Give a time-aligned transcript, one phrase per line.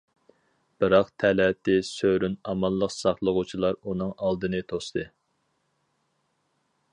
[0.83, 5.05] بىراق تەلەتى سۆرۈن ئامانلىق ساقلىغۇچىلار ئۇنىڭ ئالدىنى توستى.